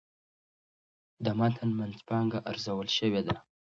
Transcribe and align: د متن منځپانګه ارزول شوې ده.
د 1.23 1.27
متن 1.39 1.69
منځپانګه 1.79 2.39
ارزول 2.51 2.87
شوې 2.97 3.21
ده. 3.27 3.35